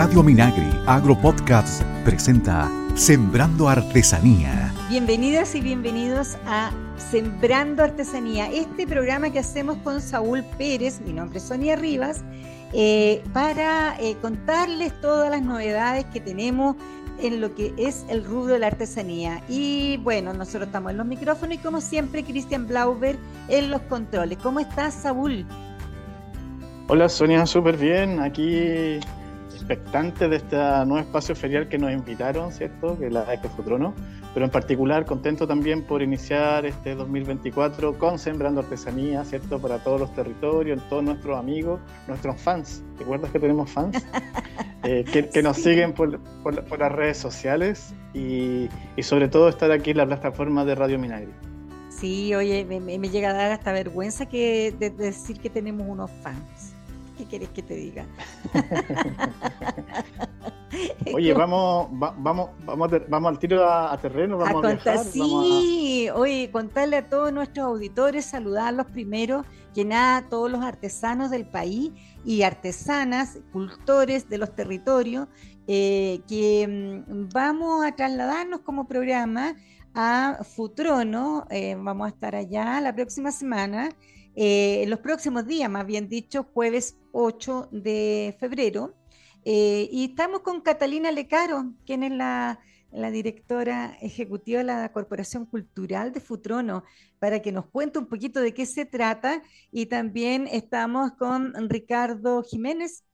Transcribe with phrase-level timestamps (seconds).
[0.00, 4.72] Radio Minagri Agropodcast presenta Sembrando Artesanía.
[4.88, 11.36] Bienvenidas y bienvenidos a Sembrando Artesanía, este programa que hacemos con Saúl Pérez, mi nombre
[11.36, 12.24] es Sonia Rivas,
[12.72, 16.76] eh, para eh, contarles todas las novedades que tenemos
[17.18, 19.42] en lo que es el rubro de la artesanía.
[19.50, 24.38] Y bueno, nosotros estamos en los micrófonos y como siempre, Cristian Blauber en los controles.
[24.38, 25.44] ¿Cómo estás, Saúl?
[26.88, 28.18] Hola, Sonia, súper bien.
[28.18, 28.98] Aquí
[29.70, 32.98] expectante de este nuevo espacio ferial que nos invitaron, ¿cierto?
[32.98, 33.94] Que es la Ecofotrono.
[34.34, 39.60] Pero en particular, contento también por iniciar este 2024 con Sembrando Artesanía, ¿cierto?
[39.60, 42.82] Para todos los territorios, todos nuestros amigos, nuestros fans.
[42.98, 44.04] ¿Recuerdas que tenemos fans?
[44.82, 46.08] Eh, que, nos siguen por,
[46.78, 48.66] las redes sociales y,
[49.02, 51.32] sobre todo estar aquí en la plataforma de Radio Minagri.
[51.90, 56.74] Sí, oye, me, llega a dar hasta vergüenza que de decir que tenemos unos fans.
[57.20, 58.06] ¿Qué quieres que te diga?
[61.14, 66.96] Oye, vamos, vamos, vamos, vamos al tiro a, terreno, vamos a, contar, Sí, oye, contarle
[66.96, 71.92] a todos nuestros auditores, saludarlos primero, que nada, todos los artesanos del país
[72.24, 75.28] y artesanas, cultores de los territorios,
[75.66, 79.56] eh, que mm, vamos a trasladarnos como programa
[79.92, 83.90] a Futrono, eh, vamos a estar allá la próxima semana,
[84.34, 88.94] eh, los próximos días, más bien dicho, jueves 8 de febrero,
[89.42, 92.60] y estamos con Catalina Lecaro, quien es la
[92.92, 96.84] la directora ejecutiva de la Corporación Cultural de Futrono,
[97.18, 99.42] para que nos cuente un poquito de qué se trata.
[99.70, 103.04] Y también estamos con Ricardo Jiménez,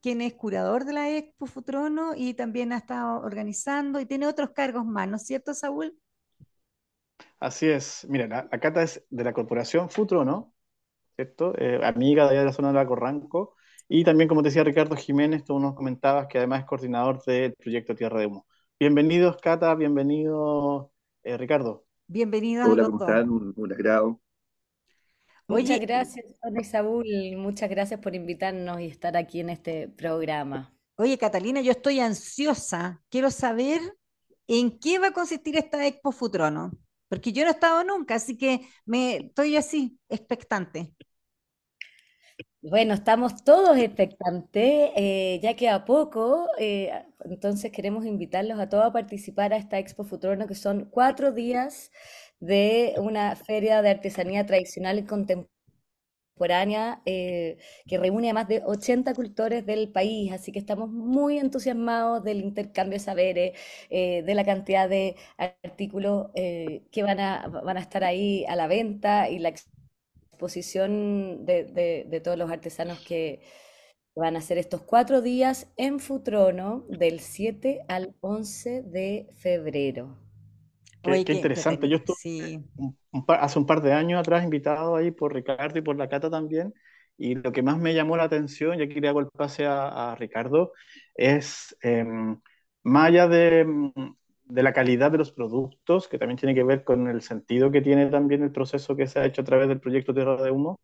[0.00, 4.50] quien es curador de la Expo Futrono y también ha estado organizando y tiene otros
[4.50, 5.96] cargos más, ¿no es cierto, Saúl?
[7.40, 8.06] Así es.
[8.08, 10.54] Mira, la, Cata es de la Corporación Futrono,
[11.16, 11.54] ¿cierto?
[11.58, 13.56] Eh, amiga de allá de la zona de la Corranco.
[13.88, 17.54] Y también, como te decía Ricardo Jiménez, tú nos comentabas que además es coordinador del
[17.54, 18.46] proyecto Tierra de Humo.
[18.78, 21.84] Bienvenidos, Cata, bienvenido, eh, Ricardo.
[22.06, 22.70] Bienvenido.
[22.70, 23.28] Hola, ¿cómo están?
[23.28, 24.20] Un, un agrado.
[25.48, 26.24] Muchas gracias,
[26.70, 27.06] Saúl.
[27.36, 30.74] Muchas gracias por invitarnos y estar aquí en este programa.
[30.96, 33.02] Oye, Catalina, yo estoy ansiosa.
[33.10, 33.80] Quiero saber
[34.46, 36.72] en qué va a consistir esta Expo Futrono,
[37.12, 40.94] porque yo no he estado nunca, así que me estoy así, expectante.
[42.62, 46.90] Bueno, estamos todos expectantes, eh, ya que a poco, eh,
[47.26, 51.90] entonces queremos invitarlos a todos a participar a esta Expo Futrono, que son cuatro días
[52.40, 55.61] de una feria de artesanía tradicional y contemporánea
[57.06, 62.24] eh, que reúne a más de 80 cultores del país, así que estamos muy entusiasmados
[62.24, 63.52] del intercambio de saberes,
[63.90, 69.28] de la cantidad de artículos que van a, van a estar ahí a la venta
[69.30, 69.52] y la
[70.42, 73.40] exposición de, todos los artesanos que
[74.16, 80.18] van a hacer estos cuatro días en Futrono del 7 al 11 de febrero.
[81.02, 81.88] Qué, interesante.
[81.88, 82.60] Yo estuve
[83.28, 86.74] hace un par de años atrás invitado ahí por Ricardo y por la Cata también.
[87.16, 90.14] Y lo que más me llamó la atención, y aquí le hago el pase a,
[90.18, 90.72] Ricardo,
[91.14, 92.40] es em,
[92.82, 93.66] más allá de,
[94.44, 97.82] de la calidad de los productos, que también tiene que ver con el sentido que
[97.82, 100.80] tiene también el proceso que se ha hecho a través del proyecto Tierra de Humo,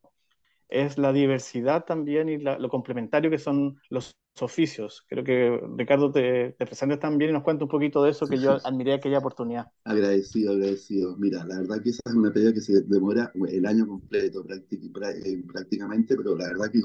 [0.68, 5.04] es la diversidad también y lo complementario que son los oficios.
[5.08, 8.38] Creo que Ricardo te, te presentes también y nos cuenta un poquito de eso, que
[8.38, 9.66] yo admiré aquella oportunidad.
[9.84, 11.16] Agradecido, agradecido.
[11.16, 15.42] Mira, la verdad que esa es una tarea que se demora el año completo eh,
[15.46, 16.80] prácticamente, pero la verdad que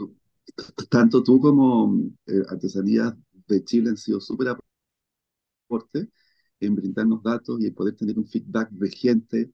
[0.90, 1.96] tanto tú como
[2.28, 3.14] eh, Artesanías
[3.48, 4.50] de Chile han sido súper
[5.68, 6.10] aporte
[6.60, 9.52] en brindarnos datos y poder tener un feedback de gente,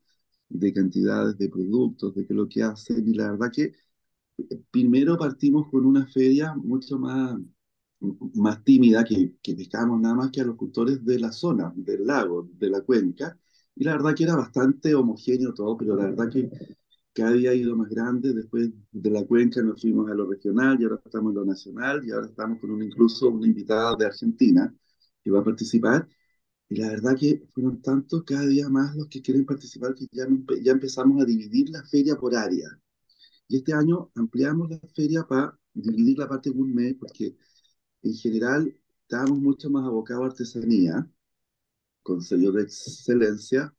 [0.49, 3.07] de cantidades de productos, de qué es lo que hacen.
[3.07, 3.73] Y la verdad que
[4.71, 7.37] primero partimos con una feria mucho más,
[8.35, 12.05] más tímida que, que pescábamos nada más que a los cultores de la zona, del
[12.05, 13.37] lago, de la cuenca.
[13.75, 16.49] Y la verdad que era bastante homogéneo todo, pero la verdad que
[17.13, 18.33] cada día ha ido más grande.
[18.33, 22.05] Después de la cuenca nos fuimos a lo regional y ahora estamos en lo nacional
[22.05, 24.73] y ahora estamos con un, incluso una invitada de Argentina
[25.23, 26.07] que va a participar.
[26.69, 30.25] Y la verdad que fueron tantos cada día más los que quieren participar que ya,
[30.63, 32.69] ya empezamos a dividir la feria por área.
[33.49, 37.35] Y este año ampliamos la feria para dividir la parte gourmet porque
[38.03, 41.11] en general estábamos mucho más abocados a artesanía,
[42.03, 43.75] con sello de excelencia,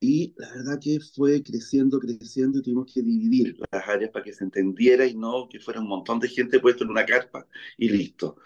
[0.00, 4.32] y la verdad que fue creciendo, creciendo y tuvimos que dividir las áreas para que
[4.32, 7.46] se entendiera y no que fuera un montón de gente puesto en una carpa
[7.78, 8.36] y listo.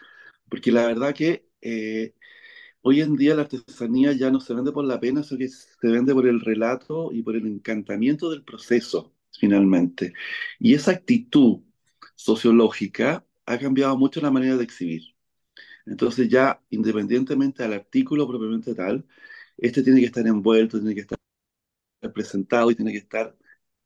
[0.51, 2.15] Porque la verdad que eh,
[2.83, 5.89] Hoy en día la artesanía ya no se vende por la pena, sino que se
[5.89, 10.13] vende por el relato y por el encantamiento del proceso, finalmente.
[10.59, 11.63] Y esa actitud
[12.15, 15.03] sociológica ha cambiado mucho la manera de exhibir.
[15.87, 19.07] Entonces ya, independientemente del artículo propiamente tal,
[19.59, 21.19] este tiene que estar envuelto, tiene que estar
[22.15, 23.37] presentado y tiene que estar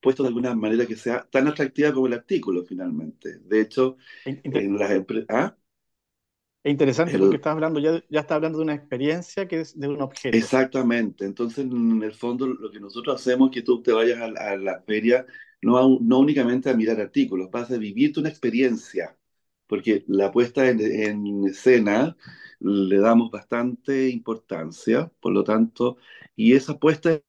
[0.00, 3.38] puesto de alguna manera que sea tan atractiva como el artículo finalmente.
[3.41, 5.26] De hecho, en las empresas...
[5.31, 5.56] ¿ah?
[6.62, 9.88] Es interesante porque estás hablando, ya, ya estás hablando de una experiencia que es de
[9.88, 10.36] un objeto.
[10.36, 11.24] Exactamente.
[11.24, 14.82] Entonces, en el fondo, lo que nosotros hacemos es que tú te vayas a, la
[14.82, 15.24] feria
[15.62, 19.16] no, no únicamente a mirar artículos, vas a vivirte una experiencia,
[19.66, 22.16] porque la puesta en, en escena
[22.60, 25.96] le damos bastante importancia, por lo tanto,
[26.36, 27.20] y esa puesta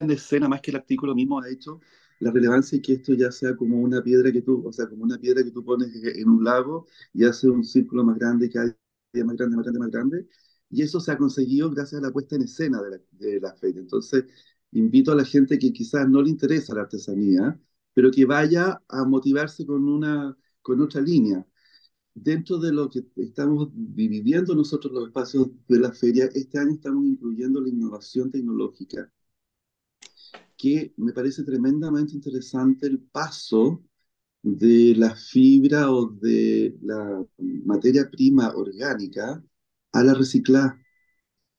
[0.00, 1.80] en escena, más que el artículo mismo, ha hecho
[2.20, 5.04] la relevancia y que esto ya sea como una piedra que tú, o sea, como
[5.04, 8.76] una piedra que tú pones en un lago y hace un círculo más grande, cada
[9.12, 10.28] día más grande, más grande, más grande.
[10.70, 13.54] Y eso se ha conseguido gracias a la puesta en escena de la, de la
[13.54, 13.80] feria.
[13.80, 14.24] Entonces,
[14.72, 17.60] invito a la gente que quizás no le interesa la artesanía,
[17.92, 21.46] pero que vaya a motivarse con, una, con otra línea.
[22.14, 27.04] Dentro de lo que estamos viviendo nosotros los espacios de la feria, este año estamos
[27.06, 29.12] incluyendo la innovación tecnológica
[30.56, 33.82] que me parece tremendamente interesante el paso
[34.42, 39.42] de la fibra o de la materia prima orgánica
[39.92, 40.80] a la reciclada.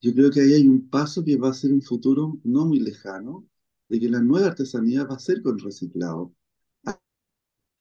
[0.02, 2.80] Yo creo que ahí hay un paso que va a ser un futuro no muy
[2.80, 3.48] lejano,
[3.90, 6.34] de que la nueva artesanía va a ser con reciclado.
[6.86, 6.96] Hay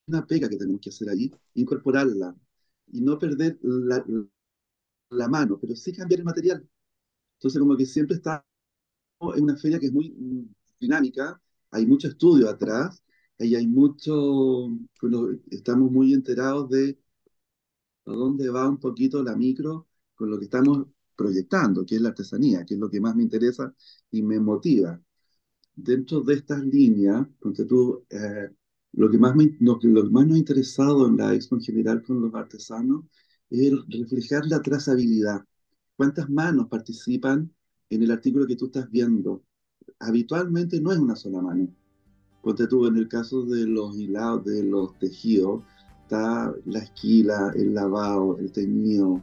[0.09, 2.35] una pega que tenemos que hacer ahí, incorporarla
[2.93, 4.05] y no perder la,
[5.11, 6.69] la mano, pero sí cambiar el material.
[7.39, 8.47] Entonces, como que siempre está
[9.37, 10.15] en una feria que es muy
[10.85, 11.41] dinámica,
[11.71, 13.03] hay mucho estudio atrás
[13.39, 14.69] y hay mucho,
[15.51, 16.99] estamos muy enterados de
[18.07, 20.87] a dónde va un poquito la micro con lo que estamos
[21.17, 23.75] proyectando, que es la artesanía, que es lo que más me interesa
[24.11, 25.01] y me motiva.
[25.75, 27.27] Dentro de estas líneas,
[27.69, 28.51] tú, eh,
[28.93, 31.63] lo, que más me, lo, que, lo más nos ha interesado en la expo en
[31.63, 33.05] general con los artesanos
[33.51, 35.45] es reflejar la trazabilidad.
[35.97, 37.53] ¿Cuántas manos participan
[37.91, 39.45] en el artículo que tú estás viendo?
[40.01, 41.69] Habitualmente no es una sola mano.
[42.43, 45.63] Ponte tú, en el caso de los hilados, de los tejidos,
[46.03, 49.23] está la esquila, el lavado, el teñido,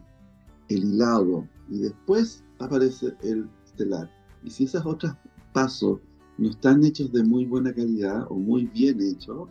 [0.69, 3.48] el hilado, y después aparece el
[3.78, 4.10] telar.
[4.44, 5.13] Y si esos otros
[5.54, 6.00] pasos
[6.38, 9.48] no están hechos de muy buena calidad o muy bien hechos,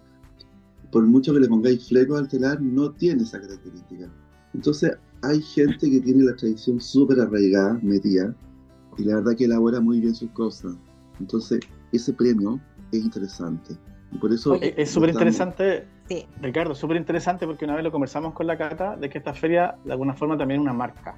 [0.91, 4.11] por mucho que le pongáis fleco al telar, no tiene esa característica.
[4.53, 4.93] Entonces,
[5.23, 8.35] hay gente que tiene la tradición súper arraigada, metida,
[8.99, 10.75] y la verdad que elabora muy bien sus cosas.
[11.21, 11.61] Entonces,
[11.93, 12.59] ese premio
[12.91, 13.77] es interesante.
[14.13, 15.87] Y por eso es súper interesante,
[16.41, 19.77] Ricardo, súper interesante porque una vez lo conversamos con la Cata de que esta feria
[19.85, 21.17] de alguna forma también es una marca.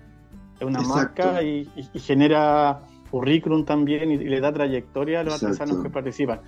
[0.60, 5.88] Es una marca y, genera currículum también y, le da trayectoria a los artesanos que
[5.88, 6.40] participan.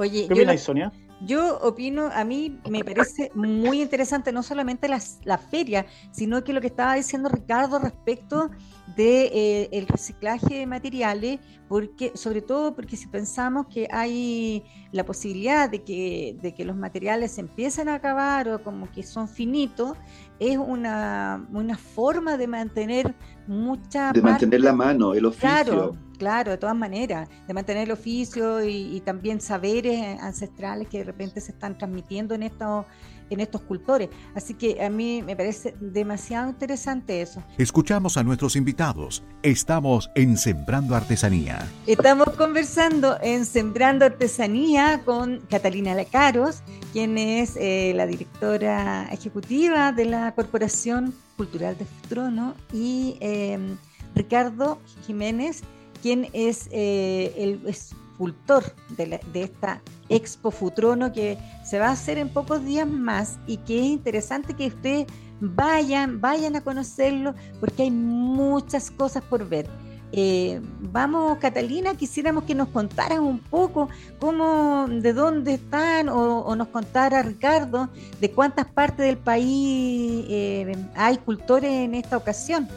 [0.00, 0.90] Oye, ¿Qué opinas, Sonia?
[1.26, 6.62] Yo opino, a mí me parece muy interesante no solamente la feria, sino que lo
[6.62, 8.50] que estaba diciendo Ricardo respecto
[8.96, 11.38] de eh, el reciclaje de materiales,
[11.68, 16.76] porque sobre todo porque si pensamos que hay la posibilidad de que, de que los
[16.76, 19.98] materiales se empiecen a acabar o como que son finitos,
[20.38, 23.14] es una, una forma de mantener
[23.46, 24.12] mucha...
[24.12, 25.50] De mantener la mano, el oficio.
[25.50, 30.98] Claro, claro, de todas maneras, de mantener el oficio y, y también saberes ancestrales que
[30.98, 32.84] de repente se están transmitiendo en estos
[33.30, 34.10] en estos cultores.
[34.34, 37.42] Así que a mí me parece demasiado interesante eso.
[37.56, 39.22] Escuchamos a nuestros invitados.
[39.42, 41.66] Estamos en Sembrando Artesanía.
[41.86, 46.62] Estamos conversando en Sembrando Artesanía con Catalina Lacaros,
[46.92, 53.76] quien es eh, la directora ejecutiva de la Corporación Cultural de Futrono, y em,
[54.14, 55.62] Ricardo Jiménez,
[56.02, 58.64] quien es eh, el escultor
[58.96, 63.58] de, de esta Expo Futrono que se va a hacer en pocos días más y
[63.58, 65.06] que es interesante que ustedes
[65.40, 69.66] vayan, vayan a conocerlo porque hay muchas cosas por ver.
[70.12, 73.88] Eh, vamos, Catalina, quisiéramos que nos contaran un poco
[74.18, 77.88] cómo, de dónde están o, nos contara Ricardo
[78.20, 82.68] de cuántas partes del país eh, hay cultores en esta ocasión.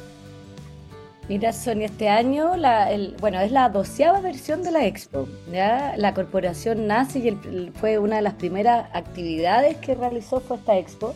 [1.30, 2.90] Mira, Sonia, este año, la,
[3.22, 5.28] bueno, es la doceava versión de la Expo.
[5.50, 11.16] La corporación nace y fue una de las primeras actividades que realizó fue esta Expo,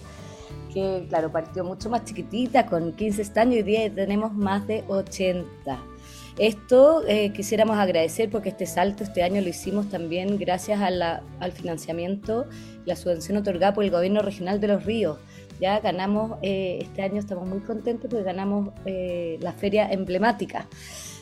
[0.74, 4.86] que claro, partió mucho más chiquitita, con 15 stands y hoy día tenemos más de
[4.88, 5.46] 80.
[6.38, 12.46] Esto eh, quisiéramos agradecer porque este salto este año lo hicimos también gracias al financiamiento,
[12.86, 15.18] la subvención otorgada por el Gobierno Regional de los Ríos
[15.60, 20.68] ya ganamos, eh, este año estamos muy contentos porque ganamos eh, la feria emblemática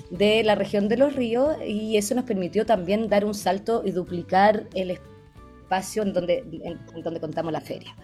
[0.10, 3.92] de la región de los ríos y eso nos permitió también dar un salto y
[3.92, 7.96] duplicar el espacio en donde, en, donde contamos la feria.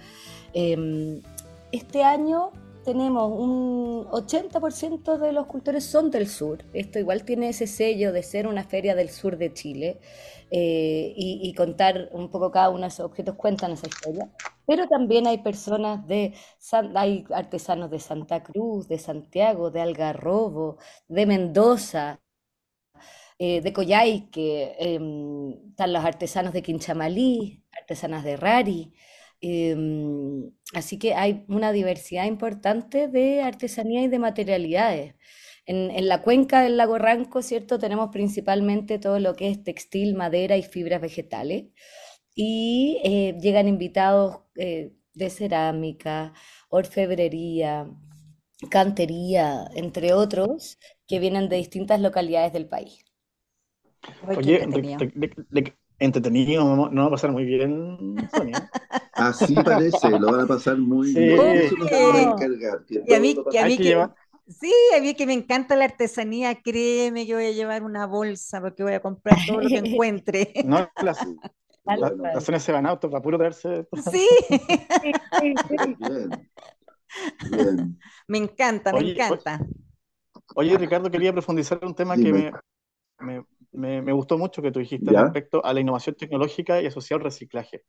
[0.54, 1.22] Em,
[1.72, 2.52] este año
[2.84, 6.64] tenemos un 80% de los cultores son del sur.
[6.74, 10.00] Esto igual tiene ese sello de ser una feria del sur de Chile
[10.54, 14.30] eh, y, contar un poco cada uno de esos objetos cuentan esa historia.
[14.68, 16.34] Pero también hay personas de,
[16.96, 20.78] hay artesanos de Santa Cruz, de Santiago, de Algarrobo,
[21.08, 22.20] de Mendoza,
[23.40, 28.94] eh, de Coyhaique, em, están los artesanos de Quinchamalí, artesanas de Rari.
[29.42, 35.16] Em, así que hay una diversidad importante de artesanía y de materialidades.
[35.66, 37.80] En, la cuenca del lago Ranco, ¿cierto?
[37.80, 41.66] Tenemos principalmente todo lo que es textil, madera y fibras vegetales.
[42.34, 46.34] Y eh, llegan invitados eh, de cerámica,
[46.70, 47.90] orfebrería,
[48.70, 50.78] cantería, entre otros,
[51.08, 53.06] que vienen de distintas localidades del país.
[54.36, 54.68] Oye,
[56.00, 58.70] entretenido, no va a pasar muy bien, Sonia.
[59.14, 61.40] Así parece, lo van a pasar muy bien.
[61.40, 62.86] Eso nos van a encargar.
[62.90, 64.08] y a mí, que, a mí que,
[64.60, 68.62] sí, a mí que me encanta la artesanía, créeme que voy a llevar una bolsa
[68.62, 70.54] porque voy a comprar todo lo que encuentre.
[70.66, 71.20] No, las,
[71.86, 73.88] las, zonas se van auto para puro traerse.
[74.12, 74.28] Sí.
[75.42, 76.50] bien.
[77.50, 78.00] Bien.
[78.28, 79.60] Me encanta, me encanta.
[80.56, 82.52] Oye, Ricardo, quería profundizar en un tema que me,
[83.20, 87.20] me, me, me, gustó mucho que tú dijiste respecto a la innovación tecnológica y asociado
[87.20, 87.84] al reciclaje.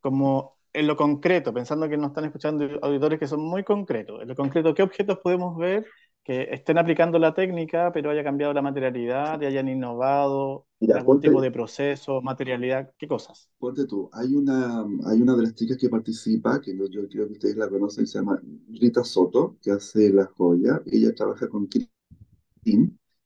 [0.00, 4.28] Como en lo concreto, pensando que nos están escuchando auditores que son muy concretos, en
[4.28, 5.86] lo concreto, ¿qué objetos podemos ver
[6.24, 11.40] que estén aplicando la técnica, pero haya cambiado la materialidad, y hayan innovado algún tipo
[11.40, 13.48] de proceso, materialidad, qué cosas?
[13.58, 17.34] Ponte tú, hay una, hay una de las chicas que participa, que yo creo que
[17.34, 21.86] ustedes la conocen, se llama Rita Soto, que hace la joya, ella trabaja con Kim,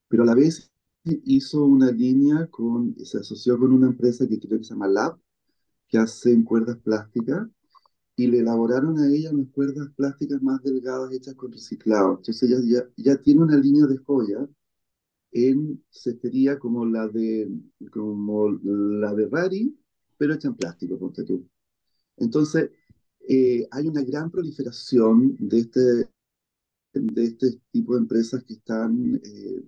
[0.09, 0.71] pero a la vez
[1.05, 5.19] hizo una línea con, se asoció con una empresa que creo que se llama Lab,
[5.88, 7.49] que hacen cuerdas plásticas,
[8.16, 12.16] y le elaboraron a ella unas cuerdas plásticas más delgadas hechas con reciclado.
[12.16, 14.49] Entonces ella ya, ya tiene una línea de joya
[15.33, 17.49] en cestería como la de,
[17.92, 19.78] como la de Rari,
[20.16, 21.49] pero hecha en plástico, ponte tú.
[22.16, 22.71] Entonces,
[23.28, 25.80] eh, hay una gran proliferación de este,
[26.95, 29.62] de este tipo de empresas que están eh,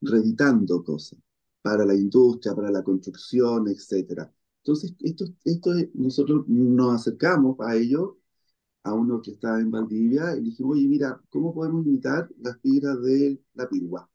[0.00, 1.18] reeditando cosas
[1.60, 4.30] para la industria, para la construcción, etc.
[4.62, 8.18] Entonces, esto, esto nosotros nos acercamos a ello,
[8.84, 13.02] a uno que está en Valdivia, y dijimos, oye, mira, ¿cómo podemos imitar las fibras
[13.02, 14.08] de la pirgua?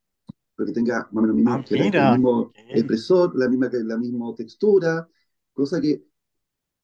[0.56, 5.08] Pero que tenga más o menos ah, el mismo expresor, la misma, la misma textura,
[5.54, 6.06] cosa que,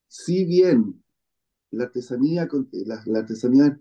[0.07, 1.01] si bien
[1.71, 2.47] la artesanía,
[2.85, 3.79] la, la artesanía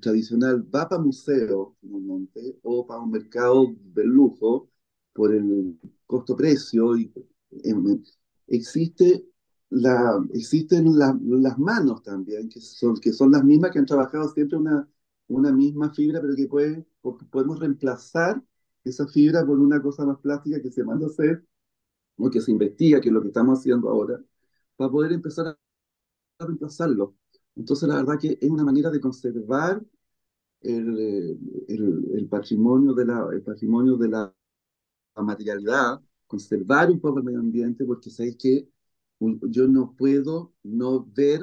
[0.00, 4.70] tradicional va para museo, finalmente, o para un mercado del lujo,
[5.12, 6.96] por el costo-precio.
[6.96, 7.12] y
[8.50, 9.26] existe
[9.70, 14.58] la, existen las manos también, que son, que son las mismas que han trabajado siempre
[14.58, 14.88] una,
[15.28, 16.86] una misma fibra, pero que puede,
[17.30, 18.42] podemos reemplazar
[18.84, 21.44] esa fibra por una cosa más plástica que se manda a hacer,
[22.18, 24.20] o que se investiga, que es lo que estamos haciendo ahora,
[24.76, 25.58] para poder empezar a
[26.46, 27.16] reemplazarlo.
[27.56, 29.82] Entonces, la verdad que es una manera de conservar
[30.62, 31.38] el,
[31.68, 34.34] el, patrimonio, de la, el patrimonio de la
[35.16, 38.68] materialidad, conservar un poco el medio ambiente, porque sabéis que
[39.18, 41.40] yo no puedo no ver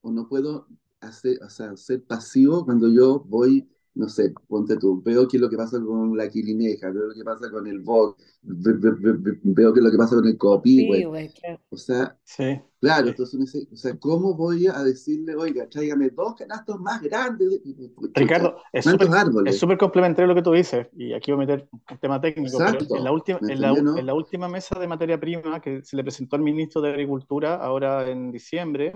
[0.00, 0.66] o no puedo
[1.00, 5.50] hacer, o ser pasivo cuando yo voy, no sé, ponte tú, veo qué es lo
[5.50, 9.84] que pasa con la quilineja, veo lo que pasa con el Vogue, veo qué es
[9.84, 11.04] lo que pasa con el copy,
[11.70, 12.60] O sea, sí.
[12.80, 17.60] Claro, entonces o sea, ¿cómo voy a decirle, oiga, tráigame dos canastos más grandes?
[18.14, 18.84] Ricardo, es
[19.58, 22.98] súper complementario lo que tú dices, y aquí voy a meter un tema técnico, pero
[22.98, 26.04] en la, última, en, la, en la última mesa de materia prima que se le
[26.04, 28.94] presentó al ministro de Agricultura ahora en diciembre,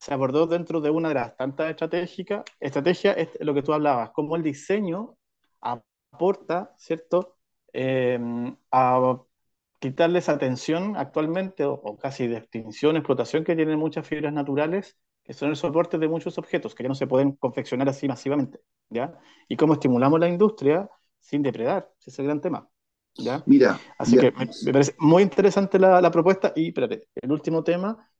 [0.00, 4.10] se abordó dentro de una de las tantas estratégicas, estrategia es lo que tú hablabas,
[4.12, 5.18] cómo el diseño
[5.60, 7.36] aporta, ¿cierto?,
[7.74, 8.18] eh,
[8.72, 9.20] a
[9.78, 15.50] quitarles atención actualmente, o, casi de extinción, explotación que tienen muchas fibras naturales, que son
[15.50, 19.18] el soporte de muchos objetos que ya no se pueden confeccionar así masivamente, ¿ya?
[19.48, 20.88] Y cómo estimulamos la industria
[21.18, 22.66] sin depredar, ese es el gran tema,
[23.16, 23.42] ¿ya?
[23.44, 28.10] Mira, así que me, parece muy interesante la, la, propuesta y, espérate, el último tema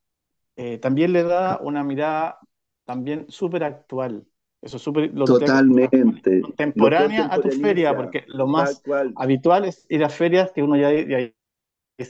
[0.63, 2.39] eh, también le da una mirada
[2.85, 4.27] también súper actual,
[4.61, 5.15] eso es súper...
[5.15, 6.43] Totalmente.
[6.43, 8.83] Contemporánea a tu feria, porque lo más
[9.17, 11.33] habitual es ir a ferias que uno ya, ya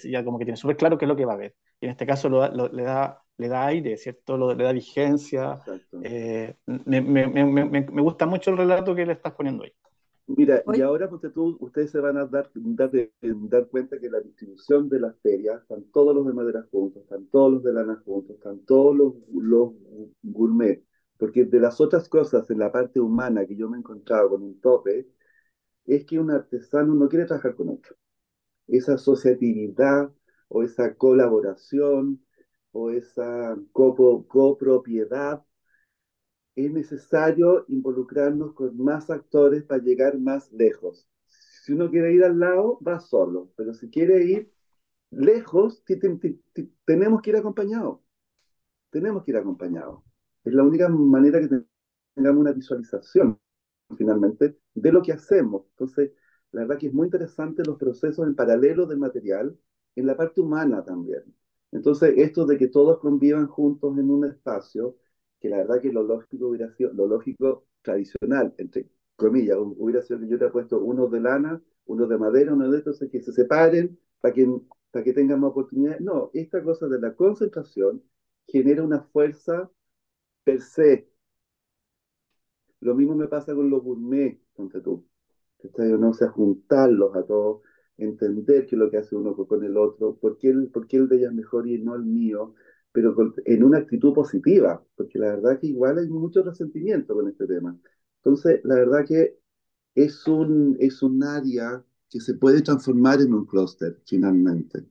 [0.05, 1.55] ya como que tiene súper claro qué es lo que va a ver.
[1.81, 4.55] Y en este caso le, da, le da aire, ¿cierto?
[4.55, 5.61] le da vigencia.
[6.03, 9.73] Eh, me, me, me, me, gusta mucho el relato que le estás poniendo ahí.
[10.37, 12.91] Mira, y ahora tú, ustedes se van a dar, dar,
[13.23, 17.27] dar, cuenta que la distribución de las ferias, están todos los de madera juntos, están
[17.27, 19.73] todos los de lana juntos, están todos los, los
[20.23, 20.85] gourmet,
[21.17, 24.43] Porque de las otras cosas en la parte humana que yo me he encontrado con
[24.43, 25.09] un tope,
[25.87, 27.97] es que un artesano no quiere trabajar con otro.
[28.69, 30.13] Esa asociatividad
[30.49, 32.25] o esa colaboración
[32.73, 35.43] o esa copropiedad,
[36.67, 41.07] es necesario involucrarnos con más actores para llegar más lejos.
[41.29, 44.53] Si uno quiere ir al lado, va solo, pero si quiere ir
[45.11, 45.85] lejos,
[46.85, 48.01] tenemos que ir acompañados.
[48.91, 50.03] Tenemos que ir acompañados.
[50.45, 51.49] Es la única manera que
[52.15, 53.39] tengamos una visualización,
[53.97, 55.67] finalmente, de lo que hacemos.
[55.71, 56.13] Entonces,
[56.53, 59.57] la verdad que es muy interesante los procesos en paralelo del material,
[59.95, 61.23] en la parte humana también.
[61.73, 64.97] Entonces, esto de que todos convivan juntos en un espacio,
[65.41, 70.21] que la verdad que lo lógico hubiera sido, lo lógico tradicional, entre comillas, hubiera sido
[70.21, 73.33] que yo hubiera puesto uno de lana, uno de madera, uno de estos, que se
[73.33, 74.47] separen para que,
[74.91, 76.01] para que tengan más oportunidades.
[76.01, 78.03] No, esta cosa de la concentración
[78.47, 79.71] genera una fuerza
[80.45, 81.09] per se.
[82.81, 85.07] Lo mismo me pasa con los gourmet, ponte tú.
[85.79, 87.63] No sea juntarlos a todos
[88.05, 90.97] entender qué es lo que hace uno con el otro, por qué el, por qué
[90.97, 92.55] el de ella es mejor y no el mío,
[92.93, 97.47] pero en una actitud positiva, porque la verdad que igual hay mucho resentimiento con este
[97.47, 97.77] tema.
[98.17, 99.39] Entonces, la verdad que
[99.95, 104.85] es un, es un área que se puede transformar en un clúster, finalmente.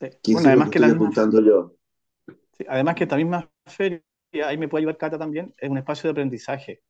[0.00, 0.34] Sí.
[0.34, 1.76] Bueno, además que, la apuntando yo.
[2.68, 4.02] además que esta misma feria,
[4.44, 6.82] ahí me puede ayudar Cata también, es un espacio de aprendizaje,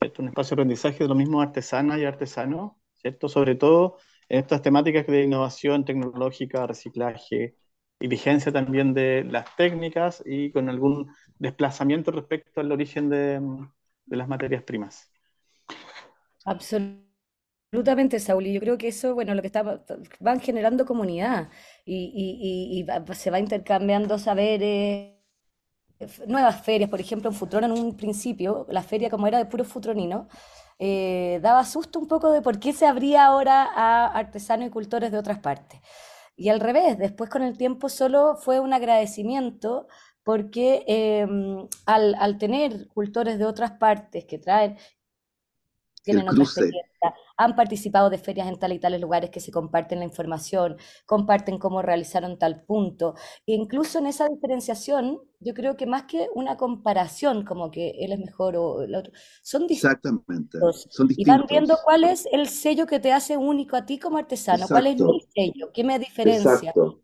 [0.00, 0.22] ¿cierto?
[0.22, 3.28] Un espacio de aprendizaje de los mismos artesanas y artesanos, ¿cierto?
[3.28, 3.98] Sobre todo
[4.30, 7.56] en estas temáticas de innovación tecnológica, reciclaje
[8.00, 13.40] y vigencia también de las técnicas y con algún desplazamiento respecto al origen de,
[14.06, 15.10] las materias primas.
[16.44, 18.46] Absolutamente, Saúl.
[18.46, 19.84] Y yo creo que eso, bueno, lo que está,
[20.20, 21.48] van generando comunidad
[21.84, 22.84] y,
[23.14, 25.14] se va intercambiando saberes,
[26.26, 29.64] nuevas ferias, por ejemplo, en Futrón en un principio, la feria como era de puro
[29.64, 30.28] futronino,
[30.78, 35.12] eh, daba susto un poco de por qué se abría ahora a artesanos y cultores
[35.12, 35.80] de otras partes.
[36.36, 39.86] Y al revés, después con el tiempo solo fue un agradecimiento
[40.24, 44.76] porque em, al, al, tener cultores de otras partes que traen,
[46.04, 49.98] tienen otra experiencia, han participado de ferias en tal y tales lugares que se comparten
[49.98, 53.14] la información, comparten cómo realizaron tal punto.
[53.46, 58.12] E incluso en esa diferenciación, yo creo que más que una comparación, como que él
[58.12, 59.12] es mejor o el otro,
[59.42, 59.96] son distintos.
[59.96, 60.58] Exactamente.
[60.90, 61.16] Son distintos.
[61.18, 64.66] Y van viendo cuál es el sello que te hace único a ti como artesano,
[64.68, 66.70] cuál es mi sello, qué me diferencia.
[66.70, 67.03] Exacto.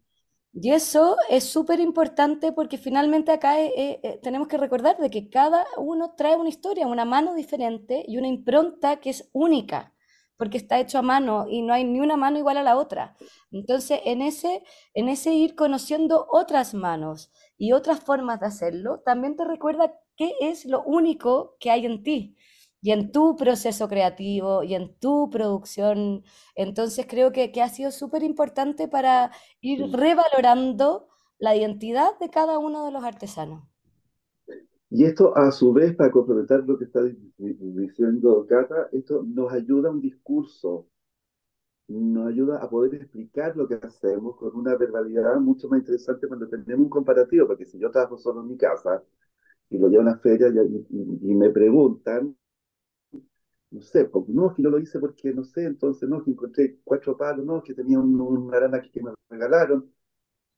[0.52, 5.08] Y eso es súper importante porque finalmente acá eh, eh, eh, tenemos que recordar de
[5.08, 9.94] que cada uno trae una historia, una mano diferente y una impronta que es única,
[10.36, 13.16] porque está hecho a mano y no hay ni una mano igual a la otra.
[13.52, 19.36] Entonces, en ese, en ese ir conociendo otras manos y otras formas de hacerlo, también
[19.36, 22.36] te recuerda qué es lo único que hay en ti
[22.82, 26.22] y en tu proceso creativo y en tu producción.
[26.54, 32.58] Entonces creo que, que ha sido súper importante para ir revalorando la identidad de cada
[32.58, 33.64] uno de los artesanos.
[34.90, 37.00] Y esto, a su vez, para complementar lo que está
[37.38, 40.88] diciendo Cata, esto nos ayuda a un discurso,
[41.88, 46.48] nos ayuda a poder explicar lo que hacemos con una verbalidad mucho más interesante cuando
[46.48, 49.02] tenemos un comparativo, porque si yo trabajo solo en mi casa
[49.70, 52.36] y lo llevo a una feria y me preguntan,
[53.70, 56.78] no sé, porque no, que no lo hice porque no sé, entonces no, que encontré
[56.84, 59.92] cuatro palos, no, que tenía un, una arana aquí que me regalaron.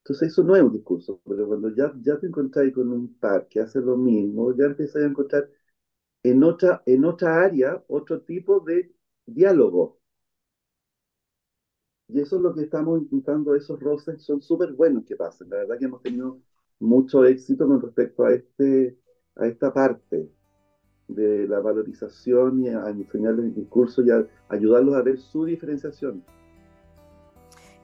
[0.00, 3.48] Entonces eso no es un discurso, pero cuando ya, ya te encontrás con un par
[3.48, 5.50] que hace lo mismo, ya empiezas a encontrar
[6.24, 8.94] en otra, en otra área otro tipo de
[9.26, 10.00] diálogo.
[12.08, 15.48] Y eso es lo que estamos intentando, esos roces son súper buenos que pasen.
[15.50, 16.40] La verdad que hemos tenido
[16.80, 18.98] mucho éxito con respecto a, este,
[19.36, 20.30] a esta parte
[21.08, 26.22] de la valorización y a enseñarles el discurso y a ayudarlos a ver su diferenciación.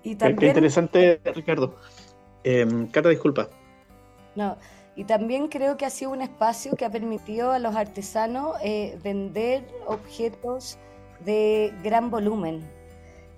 [0.02, 0.38] Y también...
[0.38, 1.76] Qué interesante, Ricardo.
[2.44, 3.48] Eh, Cata, disculpa.
[4.36, 4.56] No,
[4.98, 8.98] y también creo que ha sido un espacio que ha permitido a los artesanos eh,
[9.02, 10.78] vender objetos
[11.24, 12.62] de gran volumen.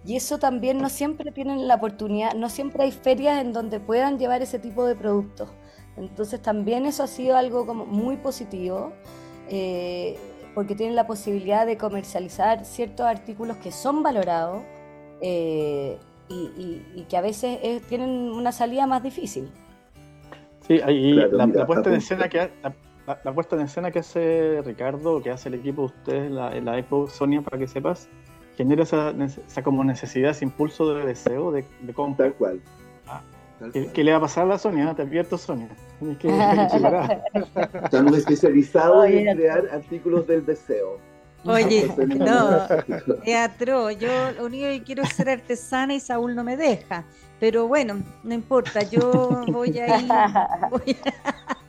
[0.05, 4.19] Y eso también no siempre tienen la oportunidad, no siempre hay ferias en donde puedan
[4.19, 5.51] llevar ese tipo de productos.
[5.99, 8.93] Entonces también eso ha sido algo como muy positivo.
[9.51, 10.17] Eh,
[10.55, 14.63] porque tienen la posibilidad de comercializar ciertos artículos que son valorados
[15.21, 19.51] eh, y, que a veces eh, tienen una salida más difícil.
[20.67, 22.51] Sí, ahí la, puesta en escena que
[23.07, 26.79] la, puesta en escena que hace Ricardo, que hace el equipo de ustedes en la,
[26.79, 28.09] Expo Sonia, para que sepas,
[28.57, 29.13] genera esa,
[29.65, 32.27] como necesidad, ese impulso de deseo de, de compra.
[32.27, 32.61] Tal cual.
[33.09, 33.23] Ah,
[33.93, 34.95] ¿Qué, le va a pasar a la Sonia?
[34.95, 35.69] Te advierto, Sonia.
[37.85, 40.99] Estamos especializados en crear artículos del deseo.
[41.45, 42.67] Oye, no,
[43.25, 47.05] teatro, yo lo único que quiero es ser artesana y Saúl no me deja.
[47.41, 50.07] Pero bueno, no importa, yo voy ahí.
[50.71, 50.97] Voy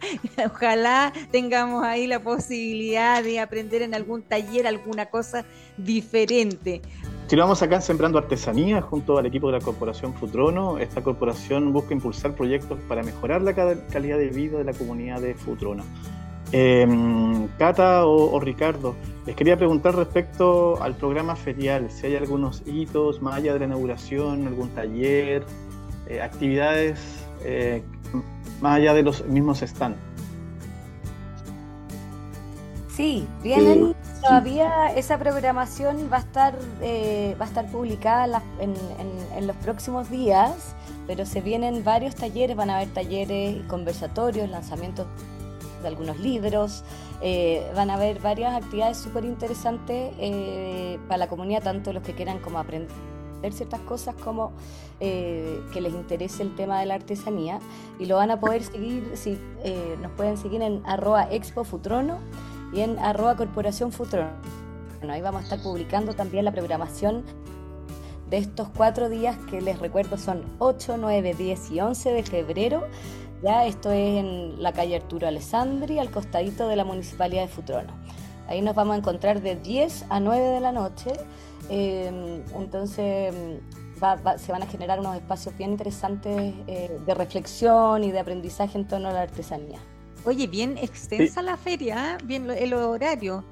[0.45, 5.45] ojalá tengamos ahí la posibilidad de aprender en algún taller alguna cosa
[5.77, 6.81] diferente.
[7.21, 10.79] Continuamos acá Sembrando Artesanía junto al equipo de la Corporación Futrono.
[10.79, 15.33] Esta corporación busca impulsar proyectos para mejorar la calidad de vida de la comunidad de
[15.35, 15.85] Futrono.
[16.51, 18.95] Em, Cata o, Ricardo,
[19.31, 23.65] les quería preguntar respecto al programa ferial, si hay algunos hitos más allá de la
[23.67, 25.45] inauguración, algún taller,
[26.07, 26.99] eh, actividades
[27.45, 27.81] eh,
[28.59, 29.97] más allá de los mismos stands.
[32.89, 39.55] Sí, vienen todavía esa programación va a estar eh, va a estar publicada en, los
[39.55, 40.75] próximos días,
[41.07, 45.07] pero se vienen varios talleres, van a haber talleres y conversatorios, lanzamientos
[45.81, 46.83] de algunos libros,
[47.21, 52.13] eh, van a haber varias actividades súper interesantes eh, para la comunidad, tanto los que
[52.13, 52.89] quieran como aprender
[53.51, 54.51] ciertas cosas como
[54.99, 57.59] eh, que les interese el tema de la artesanía.
[57.99, 59.37] Y lo van a poder seguir, si
[60.01, 62.19] nos pueden seguir en arroba expo futrono
[62.73, 64.29] y en arroba corporación futrono.
[65.09, 67.23] ahí vamos a estar publicando también la programación
[68.31, 72.87] de estos cuatro días que les recuerdo son 8, 9, 10 y 11 de febrero
[73.43, 77.93] ya esto es en la calle Arturo Alessandri, al costadito de la Municipalidad de Futrono.
[78.47, 81.11] Ahí nos vamos a encontrar de 10 a 9 de la noche.
[81.69, 83.33] Em, entonces
[84.37, 88.87] se van a generar unos espacios bien interesantes eh, de reflexión y de aprendizaje en
[88.87, 89.79] torno a la artesanía.
[90.25, 92.23] Oye, bien extensa la feria, ¿eh?
[92.23, 93.43] bien el horario.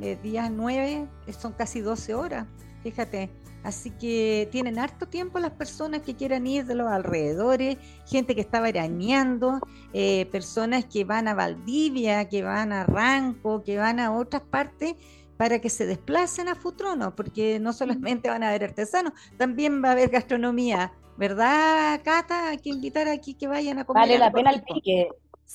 [0.00, 1.06] Eh, días 9
[1.38, 2.46] son casi 12 horas,
[2.82, 3.30] fíjate.
[3.62, 8.40] Así que tienen harto tiempo las personas que quieran ir de los alrededores, gente que
[8.40, 9.60] está veraneando,
[9.92, 14.94] eh, personas que van a Valdivia, que van a Ranco, que van a otras partes
[15.36, 19.88] para que se desplacen a Futrono, porque no solamente van a ver artesanos, también va
[19.88, 22.48] a haber gastronomía, ¿verdad, Cata?
[22.48, 24.02] Hay que invitar aquí que vayan a comer.
[24.02, 25.08] Vale la pena el pique.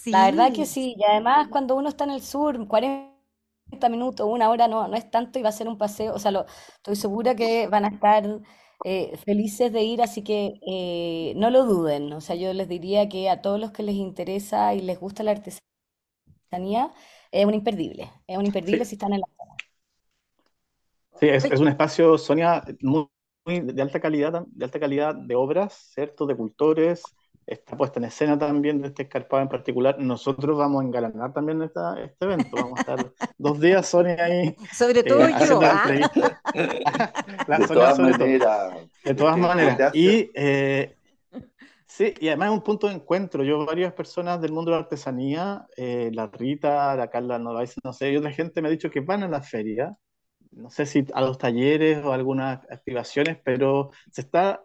[0.08, 3.15] La verdad que sí, y además cuando uno está en el sur, 40
[3.90, 6.32] minutos, una hora no, no es tanto y va a ser un paseo, o sea,
[6.32, 6.46] lo,
[6.78, 8.42] estoy segura que van a estar
[8.84, 13.10] eh, felices de ir, así que eh, no lo duden, o sea, yo les diría
[13.10, 16.92] que a todos los que les interesa y les gusta la artesanía,
[17.32, 19.56] es un imperdible, es un imperdible si están en la zona.
[21.20, 23.08] Sí, es, es un espacio, Sonia, muy,
[23.46, 26.26] muy de alta calidad, de alta calidad de obras, ¿cierto?
[26.26, 27.04] De cultores,
[27.48, 29.98] está puesta en escena también de este escarpado en particular.
[30.00, 32.56] Nosotros vamos a engalanar también esta, este evento.
[32.56, 34.56] Vamos a estar dos días, Sonia, ahí.
[34.74, 35.60] Sobre todo eh, yo.
[35.62, 35.86] ¿ah?
[37.48, 39.94] La de, todas de todas maneras.
[39.94, 40.98] Y eh,
[41.86, 43.44] sí, y además es un punto de encuentro.
[43.44, 47.94] Yo, varias personas del mundo de la artesanía, eh, la Rita, la Carla Novais, no
[47.94, 49.96] sé, y otra gente me ha dicho que van a la feria.
[50.52, 54.64] No sé si a los talleres o algunas activaciones, pero se está,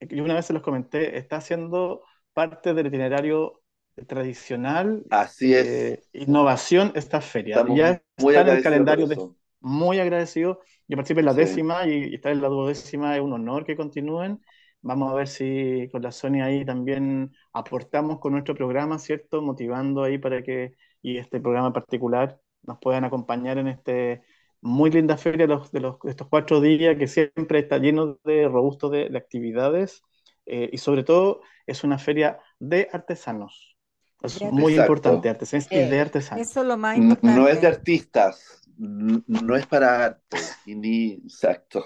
[0.00, 2.02] yo una vez se los comenté, está haciendo
[2.34, 3.62] parte del itinerario
[4.06, 5.04] tradicional.
[5.10, 5.66] Así es.
[5.66, 7.64] Eh, innovación esta feria.
[7.74, 9.16] ya está en el calendario de,
[9.60, 10.60] muy agradecido.
[10.88, 14.40] Yo participé en la décima y, estar en la duodécima es un honor que continúen.
[14.82, 19.40] Vamos a ver si con la Sony ahí también aportamos con nuestro programa, ¿cierto?
[19.40, 24.22] Motivando ahí para que, y este programa en particular, nos puedan acompañar en este
[24.60, 28.48] muy linda feria de, los, de, los, estos cuatro días que siempre está lleno de
[28.48, 30.02] robusto de actividades
[30.46, 33.76] eh, y sobre todo es una feria de artesanos.
[34.22, 36.48] Es muy importante, artesanos y de artesanos.
[36.48, 37.38] Eso es lo más importante.
[37.38, 41.84] No es de artistas, no es para arte, y ni exacto.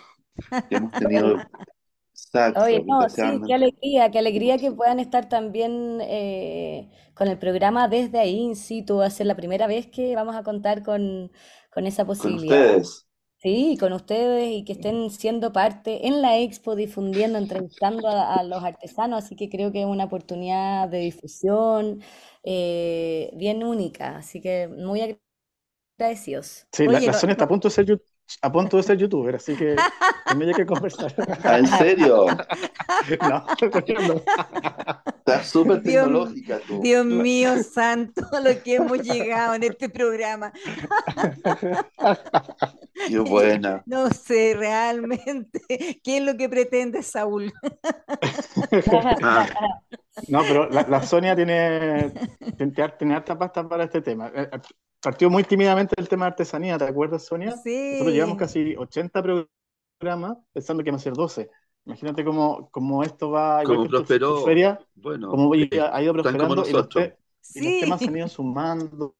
[0.70, 1.36] Hemos tenido
[2.56, 7.88] Oye, no, sí, qué alegría, qué alegría que puedan estar también eh, con el programa
[7.88, 8.96] desde ahí in situ.
[8.98, 11.30] Va a ser la primera vez que vamos a contar con,
[11.72, 12.56] con esa posibilidad.
[12.56, 13.07] Con ustedes.
[13.40, 18.64] Sí, con ustedes y que estén siendo parte en la expo, difundiendo, entrevistando a, los
[18.64, 22.02] artesanos, así que creo que es una oportunidad de difusión
[22.42, 25.16] eh, bien única, así que muy
[25.96, 26.66] agradecidos.
[26.72, 28.00] Sí, la, la está a punto de ser
[28.42, 29.76] a punto de ser youtuber, así que
[30.26, 31.14] también hay que conversar.
[31.44, 32.26] ¿En serio?
[33.22, 33.46] no,
[35.28, 36.80] Estás súper tecnológica tú.
[36.80, 40.52] Dios mío santo, lo que hemos llegado en este programa.
[43.06, 43.82] Qué buena.
[43.84, 45.60] No sé realmente
[46.02, 47.52] qué es lo que pretende Saúl.
[49.22, 49.46] Ah.
[50.28, 52.10] No, pero la, Sonia tiene,
[52.98, 54.32] tiene, harta pasta para este tema.
[54.34, 54.58] Eh, eh,
[55.00, 57.54] partió muy tímidamente el tema de artesanía, ¿te acuerdas, Sonia?
[57.62, 57.92] Sí.
[57.92, 59.22] Nosotros llevamos casi 80
[60.00, 61.50] programas pensando que iban a ser 12.
[61.88, 63.62] Imagínate cómo, cómo esto va.
[63.64, 64.44] Como prosperó.
[64.44, 66.86] feria, bueno, cómo ha ido prosperando y los,
[67.40, 67.58] sí.
[67.58, 69.16] y los temas se han ido sumando.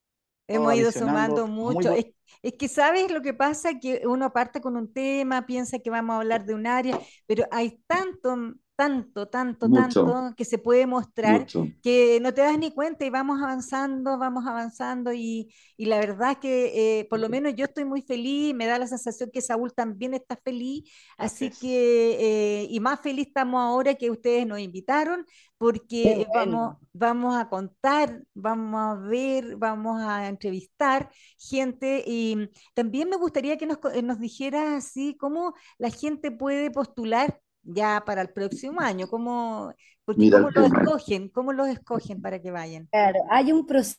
[0.47, 1.93] Hemos ido sumando mucho.
[1.93, 2.09] Es,
[2.43, 3.81] es, que, ¿sabes lo que pasa?
[3.81, 7.45] Que uno parte con un tema, piensa que vamos a hablar de un área, pero
[7.51, 8.37] hay tanto
[8.79, 11.49] tanto, tanto, tanto que se puede mostrar
[11.83, 16.31] que no te das ni cuenta y vamos avanzando, vamos avanzando y, y la verdad
[16.33, 19.41] es que eh, por lo menos yo estoy muy feliz, me da la sensación que
[19.43, 24.61] Saúl también está feliz, así que, eh, y más feliz estamos ahora que ustedes nos
[24.61, 25.27] invitaron
[25.59, 33.17] porque vamos, vamos a contar, vamos a ver, vamos a entrevistar gente y también me
[33.17, 38.81] gustaría que nos, nos dijera así cómo la gente puede postular ya para el próximo
[38.81, 39.09] año?
[39.09, 39.73] ¿Cómo,
[40.05, 41.29] porque ¿cómo los escogen?
[41.29, 42.87] ¿Cómo los escogen para que vayan?
[42.87, 43.99] Claro, hay un proceso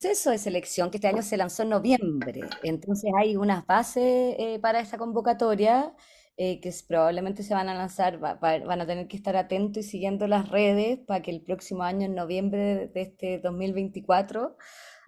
[0.00, 4.80] de selección que este año se lanzó en noviembre, entonces hay unas bases eh, para
[4.80, 5.92] esa convocatoria
[6.40, 10.28] eh, que probablemente se van a lanzar, van a tener que estar atentos y siguiendo
[10.28, 14.56] las redes para que el próximo año, en noviembre de este 2024,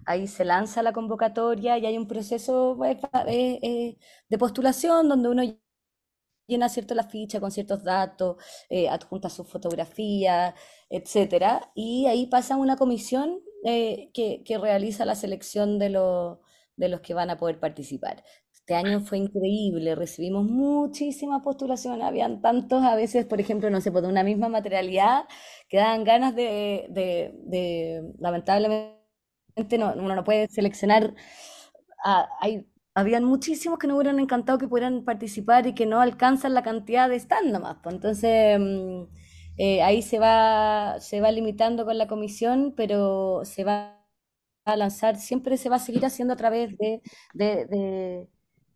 [0.05, 2.77] ahí se lanza la convocatoria y hay un proceso
[3.27, 5.43] eh, de postulación donde uno
[6.47, 8.37] llena cierto la ficha con ciertos datos,
[8.69, 10.55] eh, adjunta su fotografía,
[10.89, 15.89] etcétera, y ahí pasa una comisión eh, que, que, realiza la selección de,
[16.75, 18.23] de los que van a poder participar.
[18.53, 23.91] Este año fue increíble, recibimos muchísimas postulaciones, habían tantos, a veces, por ejemplo, no sé,
[23.91, 25.25] por una misma materialidad,
[25.67, 28.97] que dan ganas de, de, de lamentablemente,
[29.79, 31.13] no, uno no puede seleccionar,
[32.03, 36.53] ah, hay habían muchísimos que no hubieran encantado que pudieran participar y que no alcanzan
[36.53, 37.77] la cantidad de stand nomás.
[37.83, 37.95] Pues.
[37.95, 39.03] Entonces, mm,
[39.57, 43.99] eh, ahí se va, se va limitando con la comisión, pero se va
[44.65, 47.01] a lanzar, siempre se va a seguir haciendo a través de,
[47.33, 48.27] de,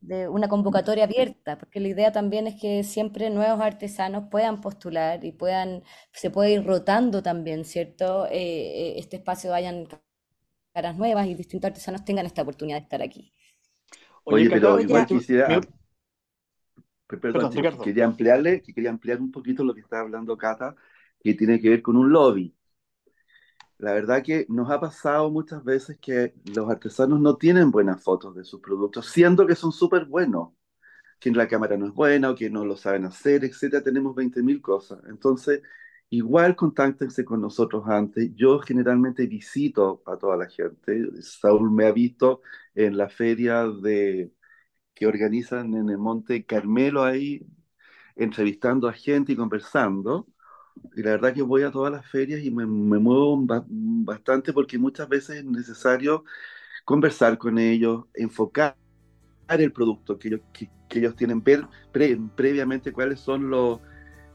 [0.01, 5.23] de, una convocatoria abierta, porque la idea también es que siempre nuevos artesanos puedan postular
[5.25, 8.25] y puedan, se puede ir rotando también, ¿cierto?
[8.27, 9.87] Eh, eh, este espacio vayan
[10.73, 13.33] caras nuevas y distintos artesanos tengan esta oportunidad de estar aquí.
[14.25, 15.61] Oye, pero igual quisiera,
[17.07, 17.51] perdón,
[17.83, 20.75] quería ampliarle, quería ampliar un poquito lo que estaba hablando Cata,
[21.19, 22.53] que tiene que ver con un lobby.
[23.77, 28.35] La verdad que nos ha pasado muchas veces que los artesanos no tienen buenas fotos
[28.35, 30.53] de sus productos, siendo que son súper buenos,
[31.19, 33.83] que la cámara no es buena o que no lo saben hacer, etcétera.
[33.83, 34.99] Tenemos 20.000 cosas.
[35.07, 35.61] Entonces,
[36.09, 38.33] igual contáctense con nosotros antes.
[38.35, 41.21] Yo generalmente visito a toda la gente.
[41.21, 42.41] Saúl me ha visto
[42.75, 44.31] en la feria de,
[44.95, 47.45] que organizan en el Monte Carmelo ahí,
[48.15, 50.27] entrevistando a gente y conversando.
[50.95, 55.09] Y la verdad que voy a todas las ferias y me, muevo bastante porque muchas
[55.09, 56.23] veces es necesario
[56.85, 58.77] conversar con ellos, enfocar
[59.49, 63.79] el producto que ellos, que, ellos tienen, ver previamente cuáles son los,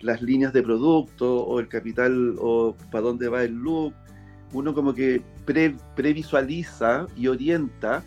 [0.01, 3.95] las líneas de producto o el capital o para dónde va el look.
[4.53, 5.23] Uno como que
[5.95, 8.05] previsualiza y orienta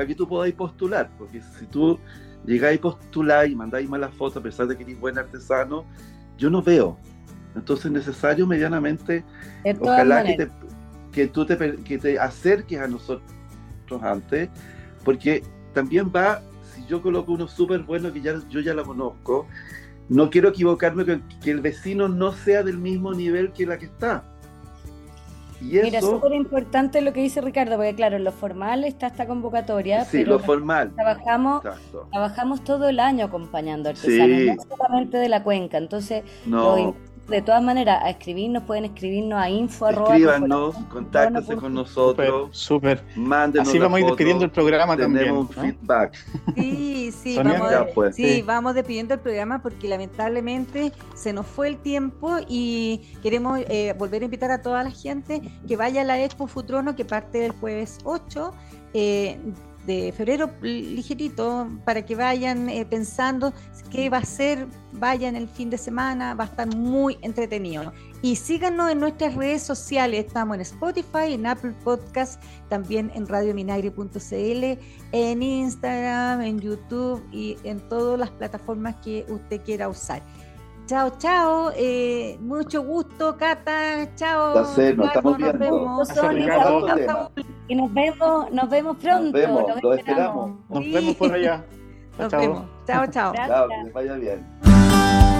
[0.00, 1.98] para que tú podáis postular, porque si tú
[2.46, 5.84] llegáis a postular y mandáis malas fotos a pesar de que eres buen artesano,
[6.38, 6.96] yo no veo.
[7.54, 9.22] Entonces es necesario medianamente,
[9.78, 10.48] ojalá que,
[11.12, 13.22] que, tú te, que te acerques a nosotros
[14.00, 14.48] antes,
[15.04, 15.42] porque
[15.74, 16.40] también va,
[16.74, 19.48] si yo coloco uno súper bueno que ya, yo ya lo conozco,
[20.08, 23.84] no quiero equivocarme que, que el vecino no sea del mismo nivel que la que
[23.84, 24.24] está.
[25.60, 29.26] Mira, es súper importante lo que dice Ricardo, porque claro, en lo formal está esta
[29.26, 30.04] convocatoria.
[30.04, 30.92] Sí, lo formal.
[30.94, 31.62] Trabajamos,
[32.10, 35.78] trabajamos todo el año acompañando artesanos, no solamente de la cuenca.
[35.78, 36.94] Entonces, no
[37.28, 39.88] de todas maneras, a escribirnos, pueden escribirnos a info.
[39.88, 42.48] Escríbanos, contáctense con nosotros.
[42.56, 43.04] Súper.
[43.14, 43.68] Mándenos.
[43.68, 45.76] Así vamos a ir despidiendo el programa Tenemos también.
[45.78, 46.14] feedback.
[46.56, 48.16] Sí, sí, vamos, pues.
[48.16, 53.94] sí, vamos despidiendo el programa porque lamentablemente se nos fue el tiempo y queremos eh,
[53.96, 57.46] volver a invitar a toda la gente que vaya a la Expo Futrono que parte
[57.46, 58.52] el jueves 8.
[58.92, 59.38] Eh,
[59.86, 63.52] de febrero ligerito para que vayan eh, pensando
[63.90, 67.92] qué va a ser, vayan el fin de semana, va a estar muy entretenido.
[68.22, 74.78] Y síganos en nuestras redes sociales, estamos en Spotify, en Apple Podcast, también en radiominagre.cl,
[75.12, 80.22] en Instagram, en YouTube y en todas las plataformas que usted quiera usar.
[80.90, 81.70] Chao, chao.
[81.76, 84.12] Eh, mucho gusto, Cata.
[84.16, 84.56] Chao.
[84.56, 85.94] nos estamos viendo.
[85.94, 87.30] Nos vemos.
[87.68, 89.22] Y nos vemos, nos vemos pronto.
[89.22, 90.50] Nos vemos, lo esperamos.
[90.68, 91.64] Nos vemos por allá.
[92.18, 92.64] Nos vemos.
[92.88, 93.32] Chao, chao.
[93.32, 94.44] Chao, que les vaya bien.